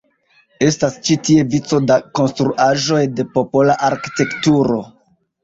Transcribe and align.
Estas 0.67 0.95
ĉi 1.09 1.17
tie 1.27 1.43
vico 1.51 1.79
da 1.91 1.97
konstruaĵoj 2.21 3.03
de 3.21 3.27
popola 3.37 3.77
arkitekturo. 3.93 4.81